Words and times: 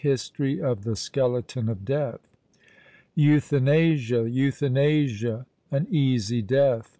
HISTORY 0.01 0.59
OF 0.59 0.83
THE 0.83 0.95
SKELETON 0.95 1.69
OF 1.69 1.85
DEATH. 1.85 2.21
Euthanasia! 3.13 4.27
Euthanasia! 4.27 5.45
an 5.69 5.85
easy 5.91 6.41
death! 6.41 6.89